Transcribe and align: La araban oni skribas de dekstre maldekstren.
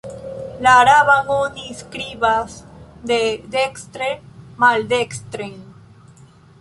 La 0.67 0.71
araban 0.83 1.27
oni 1.35 1.75
skribas 1.81 2.55
de 3.11 3.21
dekstre 3.57 4.09
maldekstren. 4.65 5.55